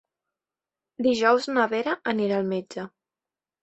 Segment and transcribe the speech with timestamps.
[1.09, 2.91] Dijous na Vera anirà al metge.